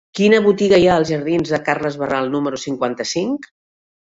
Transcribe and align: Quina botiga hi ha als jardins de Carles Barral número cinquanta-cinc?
Quina 0.19 0.37
botiga 0.45 0.79
hi 0.83 0.87
ha 0.91 0.95
als 1.01 1.11
jardins 1.13 1.53
de 1.55 1.59
Carles 1.67 1.99
Barral 2.05 2.33
número 2.37 2.63
cinquanta-cinc? 2.65 3.51